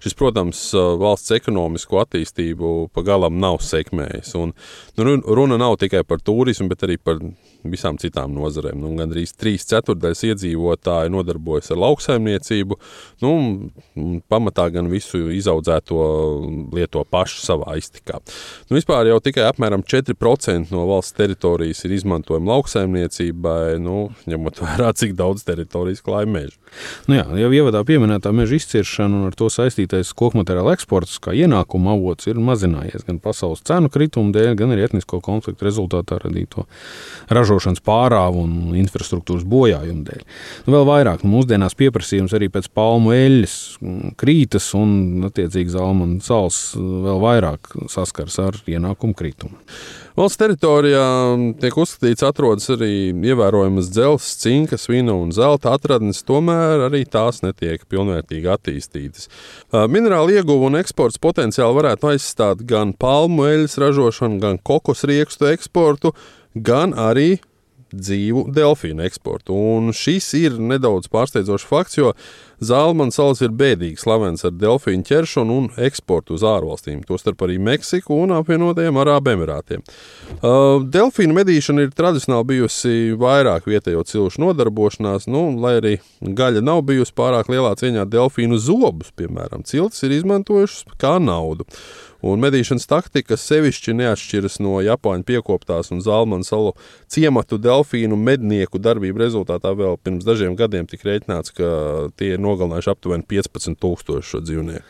Šis, 0.00 0.14
protams, 0.16 0.62
valsts 0.72 1.34
ekonomisko 1.36 2.00
attīstību 2.00 2.70
pagalām 2.96 3.36
nav 3.42 3.58
sekmējis. 3.66 4.32
Un, 4.40 4.54
nu, 4.96 5.18
runa 5.20 5.58
nav 5.60 5.76
tikai 5.82 6.00
par 6.08 6.22
turismu, 6.24 6.70
bet 6.72 6.86
arī 6.88 6.96
par 6.96 7.20
visām 7.66 7.98
citām 7.98 8.34
nozarēm. 8.36 8.78
Nu, 8.78 8.92
Gan 8.98 9.12
arī 9.14 9.24
trīs 9.38 9.66
ceturdaļas 9.68 10.24
iedzīvotāji 10.30 11.12
nodarbojas 11.12 11.72
ar 11.74 11.80
lauksaimniecību. 11.82 12.78
Nu, 13.24 13.32
pamatā 14.30 14.68
gan 14.74 14.90
visu 14.92 15.28
izaudzēto 15.34 15.98
lieto 16.74 17.04
paši 17.08 17.42
savā 17.44 17.76
iztikā. 17.80 18.20
Nu, 18.68 18.78
vispār 18.78 19.10
jau 19.10 19.18
tikai 19.24 19.46
apmēram 19.48 19.84
4% 19.86 20.74
no 20.74 20.86
valsts 20.90 21.16
teritorijas 21.18 21.84
ir 21.86 21.96
izmantojama 21.98 22.54
lauksaimniecībai, 22.54 23.78
nu, 23.82 24.08
ņemot 24.30 24.62
vērā, 24.64 24.92
cik 24.98 25.16
daudz 25.18 25.46
teritorijas 25.48 26.04
klāja 26.04 26.30
meža. 26.30 26.56
Nu 27.08 27.18
jā, 27.18 27.24
jau 27.42 27.50
ievadā 27.54 27.82
pieminētā 27.88 28.32
meža 28.36 28.58
izciršana 28.58 29.22
un 29.22 29.28
ar 29.30 29.36
to 29.38 29.48
saistītais 29.52 30.12
koku 30.16 30.40
materiālu 30.40 30.72
eksports, 30.74 31.18
kā 31.22 31.34
ienākuma 31.36 31.94
avots, 31.96 32.28
ir 32.28 32.40
mazinājies 32.42 33.06
gan 33.08 33.20
pasaules 33.24 33.64
cenu 33.66 33.90
krituma 33.92 34.34
dēļ, 34.36 34.52
gan 34.58 34.74
arī 34.74 34.84
etnisko 34.88 35.22
konfliktu 35.24 35.66
rezultātā 35.66 36.20
radīto 36.22 36.66
ražošanas 37.48 37.82
pārāvu 37.84 38.44
un 38.44 38.76
infrastruktūras 38.78 39.46
bojājumu 39.48 40.04
dēļ. 40.06 40.24
Nu, 40.66 40.74
vēl 40.76 40.88
vairāk 40.88 41.24
nu, 41.24 41.32
mūsdienās 41.38 41.76
pieprasījums 41.78 42.34
arī 42.36 42.50
pēc 42.52 42.68
palmu 42.76 43.14
eļļas 43.16 43.56
krītas, 44.20 44.68
un 44.78 45.28
attiecīgi 45.30 45.72
Zalmanas 45.72 46.28
salas 46.28 46.60
vēl 46.76 47.22
vairāk 47.24 47.72
saskars 47.92 48.38
ar 48.44 48.60
ienākumu 48.68 49.16
kritumu. 49.16 49.56
Valsts 50.18 50.40
teritorijā 50.40 51.02
tiek 51.62 51.76
uzskatīts, 51.78 52.24
atrodas 52.26 52.66
arī 52.74 53.12
ievērojamas 53.14 53.86
dzelzs, 53.94 54.32
cinkas, 54.42 54.88
vina 54.90 55.14
un 55.14 55.30
zelta 55.30 55.76
atradnes, 55.76 56.24
tomēr 56.26 56.88
arī 56.88 57.04
tās 57.06 57.38
netiek 57.44 57.84
pilnvērtīgi 57.86 58.50
attīstītas. 58.50 59.28
Minerālu 59.70 60.34
ieguvu 60.40 60.66
un 60.72 60.80
eksports 60.80 61.22
potenciāli 61.22 61.78
varētu 61.78 62.10
aizstāt 62.10 62.66
gan 62.66 62.96
palmu 62.98 63.46
eļļas 63.46 63.78
ražošanu, 63.84 64.40
gan 64.42 64.58
kokosriekstu 64.58 65.52
eksportu, 65.52 66.16
gan 66.64 66.96
arī 66.96 67.36
dzīvu 67.92 68.48
delfīnu 68.52 69.04
eksportu. 69.06 69.54
Un 69.56 69.92
šis 69.96 70.32
ir 70.38 70.58
nedaudz 70.60 71.08
pārsteidzošs 71.12 71.66
fakts, 71.68 71.98
jo 71.98 72.12
Zālmanas 72.58 73.14
salas 73.14 73.38
ir 73.44 73.52
bēdīgi 73.54 74.00
slavens 74.02 74.42
ar 74.42 74.50
delfīnu 74.58 75.06
ķeršanu 75.06 75.58
un 75.60 75.68
eksportu 75.86 76.34
uz 76.34 76.42
ārvalstīm, 76.42 77.04
tostarp 77.06 77.44
arī 77.46 77.54
Meksiku 77.62 78.16
un 78.24 78.34
apvienotajiem 78.34 78.98
Arābu 78.98 79.30
Emirātiem. 79.36 79.84
Uh, 80.40 80.82
delfīnu 80.82 81.36
medīšana 81.36 81.86
ir 81.86 81.94
tradicionāli 81.94 82.48
bijusi 82.50 83.14
vairāk 83.18 83.70
vietējo 83.70 84.02
cilšu 84.10 84.42
nodarbošanās, 84.42 85.28
nu, 85.30 85.44
lai 85.62 85.76
arī 85.78 85.94
gaļa 86.20 86.64
nav 86.66 86.82
bijusi 86.90 87.14
pārāk 87.18 87.52
lielā 87.52 87.76
cieņā 87.78 88.08
delfīnu 88.10 88.58
zobus, 88.58 89.14
piemēram, 89.14 89.62
ciltis 89.62 90.02
ir 90.02 90.18
izmantojušas 90.18 90.98
kā 90.98 91.16
naudu. 91.22 91.68
Un 92.26 92.40
medīšanas 92.42 92.88
taktika 92.90 93.36
sevišķi 93.38 93.92
neatšķiras 94.00 94.58
no 94.64 94.80
Japāņu 94.82 95.22
piekoptās 95.28 95.92
un 95.94 96.00
Zalmanu 96.02 96.46
salu 96.46 96.72
ciematu 97.06 97.60
delfīnu 97.62 98.18
mednieku 98.18 98.80
darbību 98.82 99.22
rezultātā. 99.22 99.70
Vēl 99.78 99.94
pirms 100.02 100.26
dažiem 100.26 100.56
gadiem 100.58 100.88
tika 100.90 101.12
rēķināts, 101.12 101.54
ka 101.54 101.68
tie 102.18 102.32
ir 102.34 102.42
nogalinājuši 102.42 102.90
aptuveni 102.90 103.26
15,000 103.30 104.26
šo 104.26 104.42
dzīvnieku. 104.42 104.82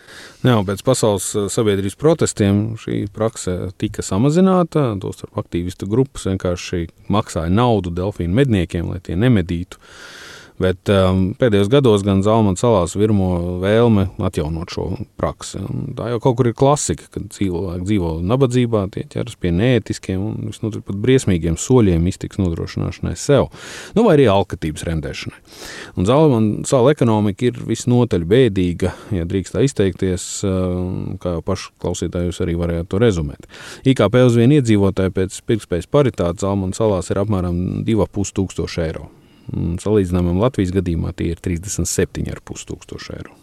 Jā, 0.49 0.57
pēc 0.71 0.85
pasaules 0.87 1.29
eh, 1.37 1.51
sabiedrības 1.53 1.99
protestiem 2.01 2.63
šī 2.81 3.03
prakse 3.13 3.59
tika 3.77 4.05
samazināta. 4.07 4.95
Tostarp 5.03 5.37
aktīvistu 5.45 5.91
grupas 5.91 6.25
vienkārši 6.31 6.87
maksāja 7.13 7.53
naudu 7.53 7.93
delfīnu 7.93 8.41
medniekiem, 8.41 8.89
lai 8.95 9.03
tie 9.05 9.19
nemedītu. 9.21 9.77
Bet 10.59 10.91
um, 10.91 11.21
pēdējos 11.39 11.69
gados 11.71 12.03
gan 12.07 12.25
Zalmanas 12.27 12.63
salās 12.65 12.97
virmo 12.99 13.61
vēlme 13.63 14.09
atjaunot 14.27 14.73
šo 14.75 14.87
praksi. 15.21 15.61
Un 15.63 15.93
tā 15.99 16.09
jau 16.11 16.19
kaut 16.23 16.39
kur 16.41 16.49
ir 16.51 16.57
klasika, 16.59 17.07
kad 17.15 17.29
cilvēki 17.35 17.87
dzīvo 17.87 18.13
nabadzībā, 18.27 18.85
tie 18.95 19.05
ķeras 19.11 19.39
pie 19.39 19.53
neētiskiem 19.55 20.25
un 20.25 20.49
nu, 20.51 20.71
pat 20.75 20.99
briesmīgiem 21.05 21.59
soļiem 21.61 22.09
iztiks 22.11 22.41
nodrošināšanai 22.43 23.15
sev, 23.19 23.53
nu, 23.95 24.05
vai 24.07 24.17
arī 24.17 24.27
alkatības 24.33 24.87
rendēšanai. 24.89 25.39
Un 25.95 26.09
Zalmanas 26.09 26.73
sala 26.73 26.95
ekonomika 26.97 27.47
ir 27.49 27.63
visnotaļ 27.69 28.27
bēdīga, 28.29 28.95
ja 29.15 29.29
drīkst 29.29 29.55
tā 29.55 29.63
izteikties, 29.67 30.27
um, 30.49 31.15
kā 31.23 31.37
jau 31.37 31.45
pašu 31.47 31.71
klausītājus 31.83 32.43
arī 32.43 32.59
varētu 32.59 32.91
to 32.97 33.03
rezumēt. 33.03 33.47
IKP 33.87 34.19
uz 34.27 34.41
vienu 34.41 34.59
iedzīvotāju 34.59 35.15
pēc 35.21 35.39
pirktspējas 35.47 35.91
paritātes 35.93 36.43
Zalmanas 36.43 36.83
salās 36.83 37.13
ir 37.13 37.23
apmēram 37.23 37.85
2,5 37.87 38.35
tūkstoši 38.41 38.85
eiro. 38.89 39.09
Salīdzinājumam 39.83 40.43
Latvijas 40.43 40.75
gadījumā 40.77 41.15
tie 41.17 41.33
ir 41.35 41.45
37,5 41.45 42.67
tūkstoši 42.69 43.15
eiro. 43.19 43.37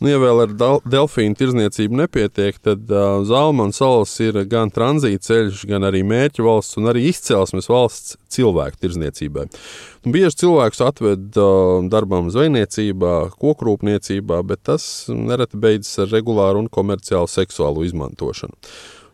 Nu, 0.00 0.08
ja 0.08 0.16
vēl 0.16 0.38
ar 0.46 0.52
delfīnu 0.88 1.36
tirzniecību 1.36 1.98
nepietiek, 1.98 2.56
tad 2.64 2.88
uh, 2.88 3.18
Zalmanas 3.28 3.76
salas 3.82 4.14
ir 4.24 4.38
gan 4.48 4.70
tranzīta 4.72 5.26
ceļš, 5.26 5.66
gan 5.68 5.84
arī 5.84 6.00
mērķa 6.08 6.46
valsts 6.46 6.78
un 6.80 6.88
arī 6.88 7.02
izcelsmes 7.10 7.68
valsts 7.68 8.16
cilvēku 8.32 8.80
tirzniecībai. 8.80 9.44
Un 10.08 10.14
bieži 10.14 10.46
cilvēkus 10.46 10.80
atved 10.86 11.36
uh, 11.36 11.82
darbam 11.92 12.30
zvejniecībā, 12.32 13.12
kokrūpniecībā, 13.44 14.40
bet 14.48 14.64
tas 14.70 14.86
nereti 15.12 15.60
beidzas 15.60 16.06
ar 16.06 16.14
regulāru 16.16 16.64
un 16.64 16.72
komerciālu 16.72 17.28
seksuālu 17.28 17.84
izmantošanu. 17.90 18.56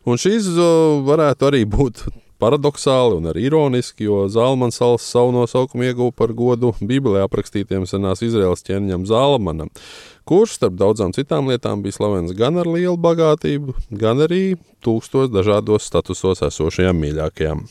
Un 0.06 0.22
šīs 0.22 0.52
uh, 0.54 1.02
varētu 1.02 1.50
arī 1.50 1.64
būt 1.66 2.06
paradoxāli 2.42 3.18
un 3.18 3.30
arī 3.30 3.46
ironiski, 3.48 4.06
jo 4.08 4.26
Zalmanas 4.32 4.80
salas 4.80 5.06
savu 5.08 5.32
nosaukumu 5.34 5.86
ieguva 5.88 6.14
par 6.16 6.34
godu 6.36 6.72
Bībelē 6.80 7.24
aprakstītiem 7.26 7.86
senās 7.88 8.24
Izraels 8.26 8.64
ķēniņam 8.66 9.06
Zalmanam, 9.08 9.70
kurš 10.28 10.58
starp 10.58 10.78
daudzām 10.80 11.14
citām 11.16 11.50
lietām 11.52 11.84
bija 11.84 11.98
slavens 11.98 12.34
gan 12.36 12.60
ar 12.60 12.68
lielu 12.70 12.96
bagātību, 13.00 13.76
gan 13.90 14.24
arī 14.26 14.56
tūkstos 14.84 15.32
dažādos 15.34 15.88
statusos 15.88 16.44
esošajām 16.46 17.00
mīļākajām. 17.04 17.64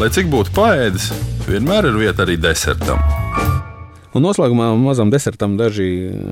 Lai 0.00 0.08
cik 0.10 0.32
būtu 0.32 0.56
paēdis, 0.56 1.12
vienmēr 1.46 1.92
ir 1.92 2.00
vieta 2.06 2.26
arī 2.26 2.40
desertam. 2.40 3.21
Un 4.12 4.26
noslēgumā 4.26 4.66
mazam 4.76 5.08
desertam 5.12 5.54
daži 5.56 5.86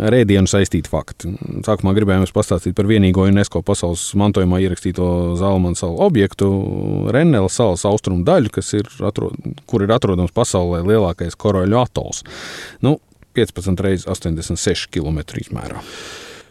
ar 0.05 0.13
ēdienu 0.19 0.51
saistīti 0.51 0.91
fakti. 0.93 1.31
Sākumā 1.65 1.95
gribējām 1.97 2.27
jums 2.27 2.35
pastāstīt 2.37 2.77
par 2.77 2.89
vienīgo 2.91 3.25
UNESCO 3.25 3.63
pasaules 3.65 4.03
mantojumā 4.21 4.61
ierakstīto 4.61 5.07
Zalmanu 5.41 5.79
salu 5.81 5.97
objektu, 6.05 6.51
Rennela 7.15 7.49
salas 7.49 7.87
austrumu 7.89 8.27
daļu, 8.29 8.53
ir, 8.77 8.91
atrod, 9.09 9.39
kur 9.71 9.87
ir 9.87 9.95
atrodams 9.97 10.35
pasaulē 10.37 10.83
lielākais 10.85 11.39
koroļu 11.41 11.81
atols. 11.81 12.21
Nu, 12.85 12.99
15 13.39 13.81
reizes 13.87 14.09
86 14.11 14.91
km 14.93 15.23
izmērā. 15.41 15.81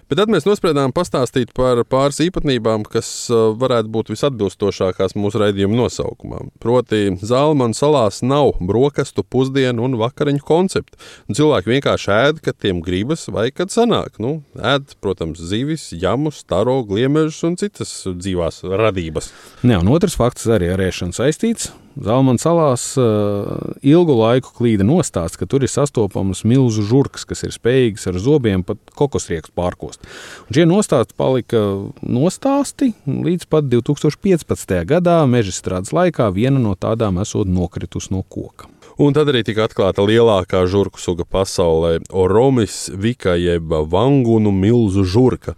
Bet 0.09 0.17
tad 0.17 0.31
mēs 0.33 0.47
nospriedām 0.47 0.89
pastāstīt 0.89 1.51
par 1.53 1.83
pāris 1.85 2.17
īpatnībām, 2.25 2.81
kas 2.89 3.07
uh, 3.29 3.51
varētu 3.61 3.91
būt 3.93 4.07
visatbilstošākās 4.09 5.13
mūsu 5.13 5.37
raidījuma 5.37 5.77
nosaukumam. 5.83 6.47
Proti, 6.57 7.11
Zalmanas 7.21 7.77
salās 7.83 8.23
nav 8.25 8.55
brokastu, 8.57 9.21
pusdienu 9.21 9.85
un 9.85 9.99
vakariņu 10.01 10.41
konceptu. 10.47 10.97
Un 11.29 11.37
cilvēki 11.37 11.75
vienkārši 11.75 12.09
ēd, 12.15 12.39
kad 12.41 12.57
tiem 12.57 12.79
gribas, 12.81 13.27
vai 13.29 13.51
kad 13.53 13.69
sanāk. 13.69 14.17
Nu, 14.17 14.39
ēd, 14.57 14.95
protams, 14.97 15.43
zivis, 15.51 15.91
jamus, 15.93 16.41
taro, 16.49 16.79
gliemežus 16.89 17.43
un 17.45 17.59
citas 17.61 17.93
dzīvās 18.09 18.63
radības. 18.65 19.29
Jā, 19.61 19.77
un 19.77 19.93
otrs 19.93 20.17
fakts 20.17 20.49
arī 20.49 20.73
ar 20.73 20.81
ēšanu 20.89 21.13
saistīts. 21.21 21.69
Zalmanas 21.99 22.45
salās 22.45 22.83
uh, 22.99 23.75
ilgu 23.83 24.15
laiku 24.15 24.53
klīda 24.55 24.85
nostāsts, 24.87 25.39
ka 25.39 25.47
tur 25.49 25.65
ir 25.65 25.71
sastopamas 25.71 26.45
milzu 26.47 26.85
žurkas, 26.87 27.25
kas 27.27 27.43
ir 27.43 27.53
spējīgas 27.55 28.07
ar 28.11 28.19
zobiem 28.23 28.63
pat 28.63 28.79
kokosriekstu 28.95 29.51
pārkost. 29.57 30.07
Un 30.47 30.55
šie 30.55 30.65
nostāsti 30.69 31.17
palika 31.19 31.61
nostāsti 32.01 32.93
līdz 33.05 33.49
pat 33.51 33.67
2015. 33.71 34.75
gadā 34.89 35.19
meža 35.27 35.55
strādes 35.55 35.91
laikā 35.95 36.29
viena 36.35 36.61
no 36.61 36.75
tādām 36.79 37.19
esot 37.23 37.51
nokritus 37.51 38.11
no 38.13 38.23
koka. 38.23 38.71
Un 38.99 39.15
tad 39.15 39.29
arī 39.31 39.45
tika 39.47 39.63
atklāta 39.63 40.03
lielākā 40.03 40.65
žurku 40.67 40.99
suga 40.99 41.23
pasaulē- 41.23 42.01
Oromis 42.23 42.89
vika 42.91 43.37
jeb 43.39 43.71
vangunu 43.71 44.51
milzu 44.51 45.05
žurka. 45.07 45.55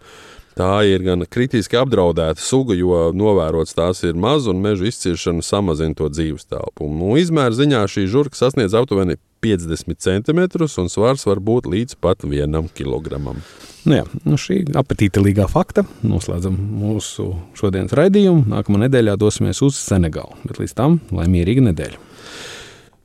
Tā 0.57 0.81
ir 0.83 1.03
gan 1.05 1.23
kritiski 1.31 1.77
apdraudēta 1.79 2.41
suga, 2.43 2.75
jo 2.75 3.09
novērots 3.15 3.75
tās 3.77 4.03
ir 4.03 4.17
maz 4.19 4.49
un 4.51 4.59
meža 4.63 4.89
izciršana 4.89 5.45
samazina 5.45 5.95
to 5.95 6.09
dzīves 6.11 6.49
telpu. 6.49 6.89
Nu, 6.91 7.13
izmēra 7.19 7.55
ziņā 7.55 7.85
šī 7.87 8.07
žurka 8.11 8.35
sasniedz 8.39 8.75
aptuveni 8.75 9.15
50 9.41 9.97
cm 10.03 10.41
un 10.83 10.91
svars 10.91 11.25
var 11.25 11.39
būt 11.39 11.69
līdz 11.71 11.97
pat 12.03 12.27
vienam 12.27 12.67
kilogramam. 12.75 13.39
Nu 13.87 13.95
jā, 13.97 14.03
nu 14.27 14.37
šī 14.37 14.59
apetītelīgā 14.77 15.47
fakta 15.49 15.85
noslēdzam 16.05 16.53
mūsu 16.53 17.31
šodienas 17.57 17.95
raidījumu. 17.97 18.45
Nākamā 18.51 18.83
nedēļā 18.83 19.15
dosimies 19.17 19.63
uz 19.65 19.79
Senegālu, 19.79 20.37
bet 20.45 20.61
līdz 20.61 20.75
tam 20.77 20.99
laimīga 21.15 21.65
nedēļa. 21.71 22.03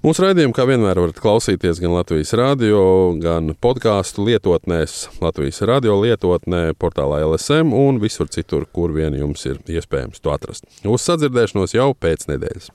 Mūsu 0.07 0.23
raidījumu, 0.23 0.55
kā 0.55 0.63
vienmēr, 0.69 1.01
varat 1.03 1.17
klausīties 1.19 1.81
gan 1.83 1.91
Latvijas 1.97 2.31
radio, 2.39 2.79
gan 3.19 3.51
podkāstu 3.59 4.23
lietotnēs, 4.29 5.09
Latvijas 5.19 5.59
radio 5.67 5.97
lietotnē, 5.99 6.77
portālā 6.79 7.25
LSM 7.27 7.75
un 7.75 7.99
visur 7.99 8.31
citur, 8.31 8.69
kur 8.71 8.95
vien 8.95 9.19
jums 9.19 9.43
ir 9.51 9.59
iespējams 9.67 10.23
to 10.23 10.31
atrast. 10.31 10.71
Uz 10.87 11.03
sadzirdēšanos 11.11 11.75
jau 11.75 11.91
pēc 11.99 12.29
nedēļas. 12.31 12.71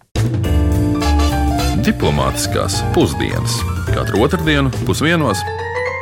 Diplomātiskās 1.87 2.81
pusdienas 2.91 3.61
katru 3.95 4.27
otrdienu 4.27 4.83
pusdienos 4.83 5.39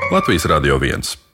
Latvijas 0.09 0.49
Radio 0.49 0.81
1. 0.81 1.28